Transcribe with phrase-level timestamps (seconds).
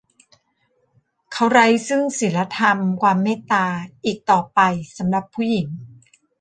[1.31, 3.65] เขาไร้ซึ่งศีลธรรม ความเมตตา
[4.05, 4.59] อีกต่อไป
[4.97, 5.67] สำหรับผู้หญิง